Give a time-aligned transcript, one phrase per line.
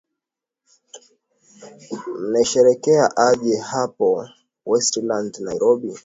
[2.19, 4.09] mnaisherehekea aje hapo
[4.69, 5.91] westlands nairobi